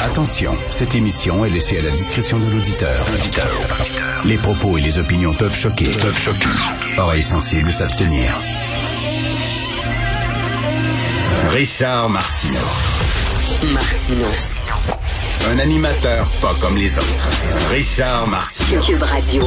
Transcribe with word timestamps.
Attention, 0.00 0.56
cette 0.70 0.94
émission 0.94 1.44
est 1.44 1.50
laissée 1.50 1.78
à 1.78 1.82
la 1.82 1.90
discrétion 1.90 2.38
de 2.38 2.46
l'auditeur. 2.46 3.04
Les 4.24 4.38
propos 4.38 4.78
et 4.78 4.80
les 4.80 4.98
opinions 4.98 5.34
peuvent 5.34 5.54
choquer. 5.54 5.90
Peuvent 6.00 6.18
choquer. 6.18 6.48
Oreilles 6.98 7.22
sensibles 7.22 7.72
s'abstenir. 7.72 8.32
Richard 11.48 12.10
Martineau. 12.10 12.58
Martino. 13.72 14.26
Un 15.50 15.58
animateur 15.58 16.26
pas 16.40 16.54
comme 16.60 16.76
les 16.76 16.98
autres. 16.98 17.28
Richard 17.70 18.26
Martineau. 18.26 18.80
Cube 18.82 19.02
Radio. 19.02 19.44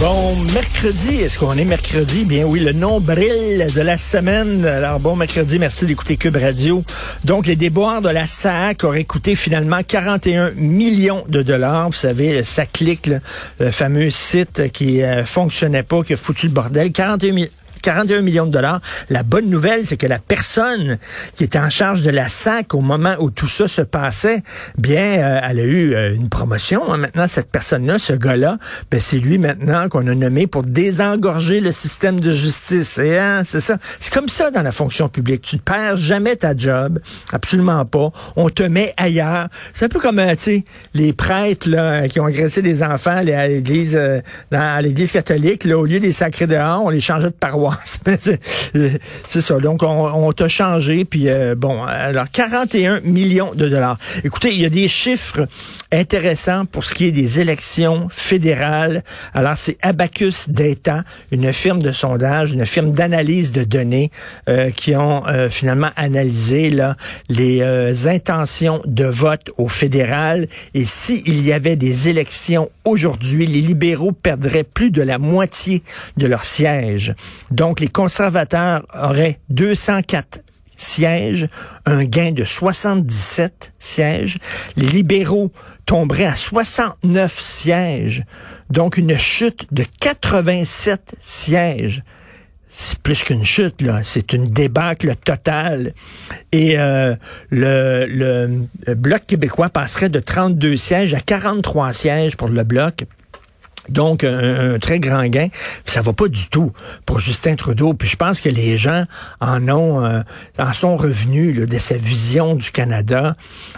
Bon, 0.00 0.34
mercredi, 0.52 1.20
est-ce 1.20 1.38
qu'on 1.38 1.56
est 1.56 1.64
mercredi? 1.64 2.24
Bien 2.24 2.44
oui, 2.46 2.58
le 2.58 2.72
nombril 2.72 3.66
de 3.74 3.80
la 3.80 3.96
semaine. 3.96 4.66
Alors 4.66 4.98
bon, 4.98 5.14
mercredi, 5.14 5.60
merci 5.60 5.86
d'écouter 5.86 6.16
Cube 6.16 6.36
Radio. 6.36 6.82
Donc, 7.22 7.46
les 7.46 7.54
déboires 7.54 8.02
de 8.02 8.08
la 8.08 8.26
SAC 8.26 8.82
auraient 8.82 9.04
coûté 9.04 9.36
finalement 9.36 9.82
41 9.86 10.50
millions 10.56 11.24
de 11.28 11.42
dollars. 11.42 11.90
Vous 11.90 11.96
savez, 11.96 12.42
ça 12.42 12.66
clique, 12.66 13.08
le 13.60 13.70
fameux 13.70 14.10
site 14.10 14.72
qui 14.72 15.00
euh, 15.00 15.24
fonctionnait 15.24 15.84
pas, 15.84 16.02
qui 16.02 16.14
a 16.14 16.16
foutu 16.16 16.48
le 16.48 16.52
bordel. 16.52 16.90
41 16.90 17.32
millions 17.32 17.48
41 17.84 18.22
millions 18.22 18.46
de 18.46 18.50
dollars. 18.50 18.80
La 19.10 19.22
bonne 19.22 19.50
nouvelle, 19.50 19.86
c'est 19.86 19.98
que 19.98 20.06
la 20.06 20.18
personne 20.18 20.96
qui 21.36 21.44
était 21.44 21.58
en 21.58 21.68
charge 21.68 22.00
de 22.00 22.08
la 22.08 22.28
SAC 22.30 22.72
au 22.72 22.80
moment 22.80 23.14
où 23.20 23.30
tout 23.30 23.46
ça 23.46 23.68
se 23.68 23.82
passait, 23.82 24.42
bien, 24.78 25.18
euh, 25.18 25.40
elle 25.42 25.60
a 25.60 25.64
eu 25.64 25.94
euh, 25.94 26.14
une 26.14 26.30
promotion. 26.30 26.90
Hein. 26.90 26.96
Maintenant, 26.96 27.26
cette 27.28 27.50
personne-là, 27.50 27.98
ce 27.98 28.14
gars-là, 28.14 28.56
ben, 28.90 29.00
c'est 29.00 29.18
lui 29.18 29.36
maintenant 29.36 29.90
qu'on 29.90 30.06
a 30.06 30.14
nommé 30.14 30.46
pour 30.46 30.62
désengorger 30.62 31.60
le 31.60 31.72
système 31.72 32.20
de 32.20 32.32
justice. 32.32 32.98
Hein, 32.98 33.42
c'est 33.44 33.60
ça. 33.60 33.76
C'est 34.00 34.14
comme 34.14 34.30
ça 34.30 34.50
dans 34.50 34.62
la 34.62 34.72
fonction 34.72 35.10
publique. 35.10 35.42
Tu 35.42 35.56
ne 35.56 35.60
perds 35.60 35.98
jamais 35.98 36.36
ta 36.36 36.56
job. 36.56 37.00
Absolument 37.34 37.84
pas. 37.84 38.12
On 38.36 38.48
te 38.48 38.62
met 38.62 38.94
ailleurs. 38.96 39.48
C'est 39.74 39.84
un 39.84 39.88
peu 39.90 40.00
comme, 40.00 40.20
euh, 40.20 40.34
tu 40.36 40.42
sais, 40.42 40.64
les 40.94 41.12
prêtres 41.12 41.68
là, 41.68 42.08
qui 42.08 42.18
ont 42.18 42.24
agressé 42.24 42.62
des 42.62 42.82
enfants 42.82 43.18
à 43.18 43.24
l'église, 43.24 44.00
dans 44.50 44.82
l'église 44.82 45.12
catholique. 45.12 45.64
Là, 45.64 45.76
au 45.76 45.84
lieu 45.84 46.00
des 46.00 46.12
sacrés 46.12 46.46
dehors, 46.46 46.82
on 46.82 46.88
les 46.88 47.02
changeait 47.02 47.26
de 47.26 47.34
paroisse. 47.34 47.73
c'est 49.26 49.40
ça. 49.40 49.58
Donc, 49.58 49.82
on, 49.82 50.32
t'a 50.32 50.48
changé. 50.48 51.04
Puis, 51.04 51.28
euh, 51.28 51.54
bon, 51.54 51.82
alors, 51.84 52.26
41 52.32 53.00
millions 53.00 53.52
de 53.54 53.68
dollars. 53.68 53.98
Écoutez, 54.24 54.52
il 54.52 54.60
y 54.60 54.64
a 54.64 54.70
des 54.70 54.88
chiffres 54.88 55.46
intéressants 55.94 56.66
pour 56.66 56.84
ce 56.84 56.94
qui 56.94 57.06
est 57.06 57.12
des 57.12 57.40
élections 57.40 58.08
fédérales. 58.10 59.02
Alors, 59.32 59.56
c'est 59.56 59.76
Abacus 59.82 60.48
Data, 60.48 61.04
une 61.30 61.52
firme 61.52 61.80
de 61.80 61.92
sondage, 61.92 62.52
une 62.52 62.66
firme 62.66 62.90
d'analyse 62.90 63.52
de 63.52 63.64
données 63.64 64.10
euh, 64.48 64.70
qui 64.70 64.96
ont 64.96 65.26
euh, 65.26 65.48
finalement 65.48 65.90
analysé 65.96 66.70
là, 66.70 66.96
les 67.28 67.62
intentions 68.06 68.82
de 68.84 69.04
vote 69.04 69.52
au 69.56 69.68
fédéral. 69.68 70.48
Et 70.74 70.84
s'il 70.84 71.44
y 71.44 71.52
avait 71.52 71.76
des 71.76 72.08
élections 72.08 72.68
aujourd'hui, 72.84 73.46
les 73.46 73.60
libéraux 73.60 74.12
perdraient 74.12 74.64
plus 74.64 74.90
de 74.90 75.02
la 75.02 75.18
moitié 75.18 75.82
de 76.16 76.26
leurs 76.26 76.44
sièges. 76.44 77.14
Donc, 77.50 77.80
les 77.80 77.88
conservateurs 77.88 78.86
auraient 78.94 79.38
204 79.50 80.40
sièges, 80.84 81.48
un 81.86 82.04
gain 82.04 82.32
de 82.32 82.44
77 82.44 83.72
sièges. 83.78 84.38
Les 84.76 84.86
libéraux 84.86 85.50
tomberaient 85.86 86.26
à 86.26 86.34
69 86.34 87.32
sièges, 87.32 88.24
donc 88.70 88.96
une 88.96 89.16
chute 89.18 89.72
de 89.72 89.84
87 90.00 91.16
sièges. 91.20 92.02
C'est 92.76 92.98
plus 92.98 93.22
qu'une 93.22 93.44
chute. 93.44 93.84
C'est 94.02 94.32
une 94.32 94.46
débâcle 94.46 95.14
totale. 95.24 95.94
Et 96.50 96.76
euh, 96.76 97.14
le, 97.50 98.06
le 98.06 98.94
Bloc 98.96 99.22
québécois 99.22 99.68
passerait 99.68 100.08
de 100.08 100.18
32 100.18 100.76
sièges 100.76 101.14
à 101.14 101.20
43 101.20 101.92
sièges 101.92 102.36
pour 102.36 102.48
le 102.48 102.64
Bloc. 102.64 103.04
Donc, 103.88 104.24
un, 104.24 104.78
très 104.78 104.98
grand 104.98 105.26
gain. 105.26 105.48
ça 105.86 106.00
va 106.00 106.12
pas 106.12 106.28
du 106.28 106.48
tout 106.48 106.72
pour 107.06 107.18
Justin 107.18 107.54
Trudeau. 107.56 107.94
Puis 107.94 108.08
je 108.08 108.16
pense 108.16 108.40
que 108.40 108.48
les 108.48 108.76
gens 108.76 109.04
en 109.40 109.68
ont, 109.68 110.04
euh, 110.04 110.20
en 110.58 110.72
sont 110.72 110.96
revenus 110.96 111.56
de 111.56 111.78
sa 111.78 111.96
vision 111.96 112.54
du 112.54 112.70
Canada. 112.70 113.36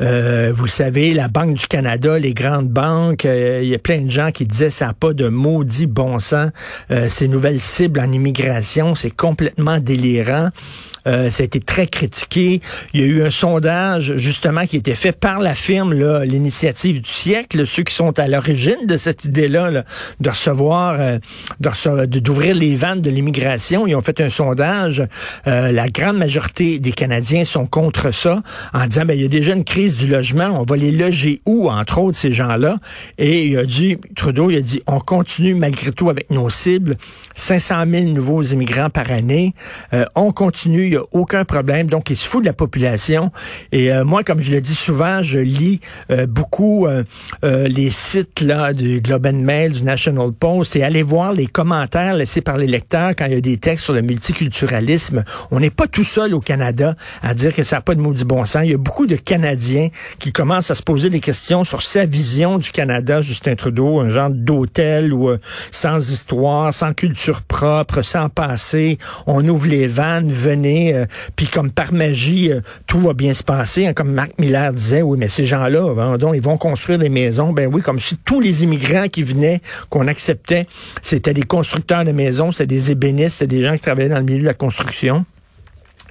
Euh, 0.00 0.52
vous 0.54 0.66
savez, 0.66 1.12
la 1.14 1.28
Banque 1.28 1.54
du 1.54 1.66
Canada, 1.66 2.18
les 2.18 2.34
grandes 2.34 2.68
banques, 2.68 3.24
euh, 3.24 3.60
il 3.62 3.68
y 3.68 3.74
a 3.74 3.78
plein 3.78 4.00
de 4.00 4.10
gens 4.10 4.30
qui 4.30 4.46
disaient 4.46 4.70
ça 4.70 4.86
n'a 4.86 4.92
pas 4.94 5.12
de 5.12 5.28
maudit 5.28 5.86
bon 5.86 6.18
sens. 6.18 6.50
ces 7.08 7.28
nouvelles 7.28 7.60
cibles 7.60 8.00
en 8.00 8.10
immigration, 8.12 8.94
c'est 8.94 9.10
complètement 9.10 9.78
délirant. 9.78 10.50
Euh, 11.06 11.30
ça 11.30 11.42
a 11.42 11.46
été 11.46 11.60
très 11.60 11.86
critiqué. 11.86 12.60
Il 12.94 13.00
y 13.00 13.04
a 13.04 13.06
eu 13.06 13.22
un 13.22 13.30
sondage, 13.30 14.16
justement, 14.16 14.66
qui 14.66 14.76
a 14.76 14.78
été 14.78 14.94
fait 14.94 15.12
par 15.12 15.40
la 15.40 15.54
firme, 15.54 15.94
l'initiative 16.22 17.00
du 17.00 17.10
siècle, 17.10 17.66
ceux 17.66 17.82
qui 17.82 17.94
sont 17.94 18.18
à 18.18 18.26
l'origine 18.26 18.86
de 18.86 18.96
cette 18.96 19.24
idée-là, 19.24 19.84
de 20.20 20.30
recevoir, 20.30 20.96
euh, 21.00 22.06
d'ouvrir 22.06 22.54
les 22.54 22.76
vannes 22.76 23.00
de 23.00 23.10
l'immigration. 23.10 23.86
Ils 23.86 23.94
ont 23.94 24.00
fait 24.00 24.20
un 24.20 24.28
sondage. 24.28 25.02
Euh, 25.46 25.72
la 25.72 25.88
grande 25.88 26.18
majorité 26.18 26.78
des 26.78 26.92
Canadiens 26.92 27.44
sont 27.44 27.66
contre 27.66 28.12
ça, 28.12 28.42
en 28.74 28.86
disant, 28.86 29.04
ben, 29.04 29.14
il 29.14 29.22
y 29.22 29.24
a 29.24 29.28
déjà 29.28 29.54
une 29.54 29.64
crise 29.64 29.96
du 29.96 30.06
logement, 30.06 30.60
on 30.60 30.64
va 30.64 30.76
les 30.76 30.92
loger 30.92 31.40
où, 31.46 31.70
entre 31.70 31.98
autres, 31.98 32.18
ces 32.18 32.32
gens-là? 32.32 32.76
Et 33.18 33.46
il 33.46 33.58
a 33.58 33.64
dit, 33.64 33.98
Trudeau, 34.16 34.50
il 34.50 34.56
a 34.56 34.60
dit, 34.60 34.82
on 34.86 35.00
continue 35.00 35.54
malgré 35.54 35.92
tout 35.92 36.10
avec 36.10 36.30
nos 36.30 36.50
cibles, 36.50 36.96
500 37.34 37.84
000 37.88 38.04
nouveaux 38.06 38.42
immigrants 38.42 38.90
par 38.90 39.10
année. 39.10 39.54
on 40.14 40.32
continue, 40.32 40.97
aucun 41.12 41.44
problème. 41.44 41.88
Donc, 41.88 42.10
il 42.10 42.16
se 42.16 42.28
fout 42.28 42.42
de 42.42 42.46
la 42.46 42.52
population. 42.52 43.30
Et 43.72 43.92
euh, 43.92 44.04
moi, 44.04 44.22
comme 44.22 44.40
je 44.40 44.52
le 44.52 44.60
dis 44.60 44.74
souvent, 44.74 45.22
je 45.22 45.38
lis 45.38 45.80
euh, 46.10 46.26
beaucoup 46.26 46.86
euh, 46.86 47.04
les 47.42 47.90
sites 47.90 48.40
là 48.40 48.72
du 48.72 49.00
Globe 49.00 49.26
and 49.26 49.40
Mail, 49.40 49.72
du 49.72 49.82
National 49.82 50.32
Post, 50.32 50.76
et 50.76 50.82
aller 50.82 51.02
voir 51.02 51.32
les 51.32 51.46
commentaires 51.46 52.14
laissés 52.14 52.40
par 52.40 52.56
les 52.56 52.66
lecteurs 52.66 53.10
quand 53.16 53.26
il 53.26 53.32
y 53.32 53.36
a 53.36 53.40
des 53.40 53.58
textes 53.58 53.84
sur 53.84 53.94
le 53.94 54.02
multiculturalisme. 54.02 55.24
On 55.50 55.60
n'est 55.60 55.70
pas 55.70 55.86
tout 55.86 56.04
seul 56.04 56.34
au 56.34 56.40
Canada 56.40 56.94
à 57.22 57.34
dire 57.34 57.54
que 57.54 57.62
ça 57.62 57.76
n'a 57.76 57.82
pas 57.82 57.94
de 57.94 58.00
maudit 58.00 58.24
bon 58.24 58.44
sens. 58.44 58.62
Il 58.64 58.70
y 58.70 58.74
a 58.74 58.78
beaucoup 58.78 59.06
de 59.06 59.16
Canadiens 59.16 59.88
qui 60.18 60.32
commencent 60.32 60.70
à 60.70 60.74
se 60.74 60.82
poser 60.82 61.10
des 61.10 61.20
questions 61.20 61.64
sur 61.64 61.82
sa 61.82 62.06
vision 62.06 62.58
du 62.58 62.70
Canada, 62.70 63.20
Justin 63.20 63.54
Trudeau, 63.54 64.00
un 64.00 64.10
genre 64.10 64.30
d'hôtel 64.30 65.12
ou 65.12 65.30
sans 65.70 66.10
histoire, 66.10 66.72
sans 66.72 66.92
culture 66.92 67.42
propre, 67.42 68.02
sans 68.02 68.28
passé. 68.28 68.98
On 69.26 69.46
ouvre 69.48 69.68
les 69.68 69.86
vannes, 69.86 70.28
venez 70.28 70.77
euh, 70.94 71.06
puis 71.36 71.46
comme 71.46 71.70
par 71.70 71.92
magie, 71.92 72.52
euh, 72.52 72.60
tout 72.86 73.00
va 73.00 73.12
bien 73.12 73.34
se 73.34 73.42
passer. 73.42 73.86
Hein, 73.86 73.92
comme 73.94 74.12
Marc 74.12 74.38
Miller 74.38 74.72
disait, 74.72 75.02
oui, 75.02 75.18
mais 75.18 75.28
ces 75.28 75.44
gens-là, 75.44 76.16
donc, 76.18 76.34
ils 76.34 76.42
vont 76.42 76.56
construire 76.56 76.98
des 76.98 77.08
maisons. 77.08 77.52
Ben 77.52 77.68
oui, 77.72 77.82
comme 77.82 78.00
si 78.00 78.16
tous 78.16 78.40
les 78.40 78.64
immigrants 78.64 79.08
qui 79.08 79.22
venaient, 79.22 79.60
qu'on 79.88 80.06
acceptait, 80.06 80.66
c'était 81.02 81.34
des 81.34 81.42
constructeurs 81.42 82.04
de 82.04 82.12
maisons, 82.12 82.52
c'était 82.52 82.66
des 82.66 82.90
ébénistes, 82.90 83.38
c'était 83.38 83.56
des 83.56 83.62
gens 83.62 83.74
qui 83.74 83.80
travaillaient 83.80 84.08
dans 84.08 84.18
le 84.18 84.24
milieu 84.24 84.40
de 84.40 84.46
la 84.46 84.54
construction. 84.54 85.24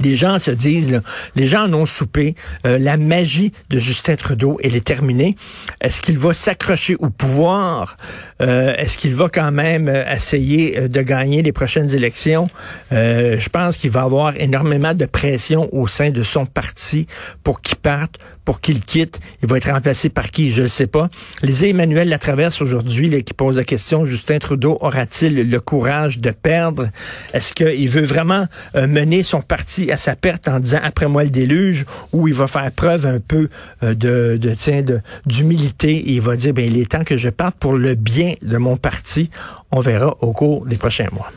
Les 0.00 0.16
gens 0.16 0.38
se 0.38 0.50
disent, 0.50 1.00
les 1.36 1.46
gens 1.46 1.68
en 1.68 1.74
ont 1.74 1.86
soupé, 1.86 2.34
euh, 2.66 2.78
la 2.78 2.96
magie 2.96 3.52
de 3.70 3.78
Justin 3.78 4.16
Trudeau, 4.16 4.58
elle 4.62 4.74
est 4.74 4.84
terminée. 4.84 5.36
Est-ce 5.80 6.00
qu'il 6.00 6.18
va 6.18 6.34
s'accrocher 6.34 6.96
au 6.98 7.10
pouvoir? 7.10 7.96
Euh, 8.40 8.74
est-ce 8.76 8.98
qu'il 8.98 9.14
va 9.14 9.28
quand 9.28 9.52
même 9.52 9.88
euh, 9.88 10.04
essayer 10.12 10.88
de 10.88 11.02
gagner 11.02 11.42
les 11.42 11.52
prochaines 11.52 11.94
élections? 11.94 12.48
je 12.90 13.48
pense 13.48 13.76
qu'il 13.76 13.90
va 13.90 14.02
avoir 14.02 14.36
énormément 14.36 14.94
de 14.94 15.06
pression 15.06 15.68
au 15.72 15.88
sein 15.88 16.10
de 16.10 16.22
son 16.22 16.46
parti 16.46 17.06
pour 17.42 17.60
qu'il 17.60 17.76
parte, 17.76 18.16
pour 18.44 18.60
qu'il 18.60 18.82
quitte. 18.82 19.18
Il 19.42 19.48
va 19.48 19.56
être 19.56 19.70
remplacé 19.70 20.08
par 20.08 20.30
qui? 20.30 20.50
Je 20.52 20.62
ne 20.62 20.66
sais 20.68 20.86
pas. 20.86 21.08
Lisez 21.42 21.70
Emmanuel 21.70 22.08
Latraverse 22.08 22.62
aujourd'hui 22.62 23.22
qui 23.24 23.34
pose 23.34 23.56
la 23.56 23.64
question, 23.64 24.04
Justin 24.04 24.38
Trudeau 24.38 24.78
aura-t-il 24.80 25.50
le 25.50 25.60
courage 25.60 26.18
de 26.18 26.30
perdre? 26.30 26.88
Est-ce 27.32 27.52
qu'il 27.52 27.88
veut 27.88 28.04
vraiment 28.04 28.46
mener 28.74 29.22
son 29.22 29.40
parti 29.40 29.83
à 29.90 29.96
sa 29.96 30.16
perte 30.16 30.48
en 30.48 30.60
disant 30.60 30.80
après 30.82 31.08
moi 31.08 31.24
le 31.24 31.30
déluge, 31.30 31.84
où 32.12 32.28
il 32.28 32.34
va 32.34 32.46
faire 32.46 32.70
preuve 32.72 33.06
un 33.06 33.20
peu 33.20 33.48
euh, 33.82 33.94
de, 33.94 34.36
de 34.36 34.54
tiens, 34.54 34.82
d'humilité 35.26 35.92
et 35.96 36.12
il 36.12 36.20
va 36.20 36.36
dire 36.36 36.54
ben 36.54 36.64
il 36.64 36.78
est 36.78 36.90
temps 36.90 37.04
que 37.04 37.16
je 37.16 37.28
parte 37.28 37.56
pour 37.56 37.74
le 37.74 37.94
bien 37.94 38.34
de 38.42 38.56
mon 38.56 38.76
parti. 38.76 39.30
On 39.70 39.80
verra 39.80 40.16
au 40.20 40.32
cours 40.32 40.66
des 40.66 40.76
prochains 40.76 41.08
mois. 41.12 41.30